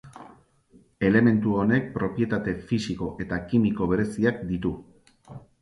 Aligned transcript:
Elementu 1.09 1.53
honek 1.63 1.85
propietate 1.99 2.57
fisiko 2.71 3.13
eta 3.27 3.41
kimiko 3.53 3.91
bereziak 3.93 4.45
ditu. 4.55 4.77